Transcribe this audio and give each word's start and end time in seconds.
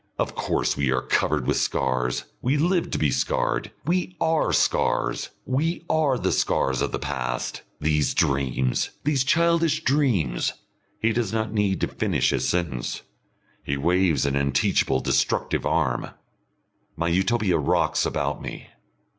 Of 0.17 0.33
course 0.33 0.75
we 0.75 0.91
are 0.91 1.03
covered 1.03 1.45
with 1.45 1.57
scars, 1.57 2.23
we 2.41 2.57
live 2.57 2.89
to 2.89 2.97
be 2.97 3.11
scarred, 3.11 3.69
we 3.85 4.15
are 4.19 4.51
scars! 4.51 5.29
We 5.45 5.85
are 5.91 6.17
the 6.17 6.31
scars 6.31 6.81
of 6.81 6.91
the 6.91 6.97
past! 6.97 7.61
These 7.79 8.15
dreams, 8.15 8.89
these 9.03 9.23
childish 9.23 9.83
dreams!" 9.83 10.53
He 11.03 11.13
does 11.13 11.31
not 11.31 11.53
need 11.53 11.81
to 11.81 11.87
finish 11.87 12.31
his 12.31 12.49
sentence, 12.49 13.03
he 13.63 13.77
waves 13.77 14.25
an 14.25 14.35
unteachable 14.35 15.01
destructive 15.01 15.67
arm. 15.67 16.07
My 16.97 17.07
Utopia 17.09 17.59
rocks 17.59 18.03
about 18.03 18.41
me. 18.41 18.69